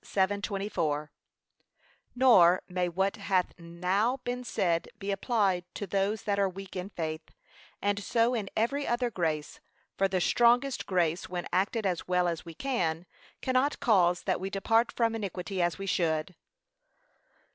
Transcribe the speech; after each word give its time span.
7:24) 0.03 1.09
Nor 2.15 2.63
may 2.67 2.89
what 2.89 3.17
hath 3.17 3.53
now 3.59 4.17
been 4.23 4.43
said 4.43 4.89
be 4.97 5.11
applied 5.11 5.63
to 5.75 5.85
those 5.85 6.23
that 6.23 6.39
are 6.39 6.49
weak 6.49 6.75
in 6.75 6.89
faith, 6.89 7.29
and 7.83 8.03
so 8.03 8.33
in 8.33 8.49
every 8.57 8.87
other 8.87 9.11
grace; 9.11 9.59
for 9.99 10.07
the 10.07 10.19
strongest 10.19 10.87
grace 10.87 11.29
when 11.29 11.45
acted 11.53 11.85
as 11.85 12.07
well 12.07 12.27
as 12.27 12.43
we 12.43 12.55
can, 12.55 13.05
cannot 13.43 13.79
cause 13.79 14.23
that 14.23 14.39
we 14.39 14.49
depart 14.49 14.91
from 14.91 15.13
iniquity 15.13 15.61
as 15.61 15.77
we 15.77 15.85
should. 15.85 16.33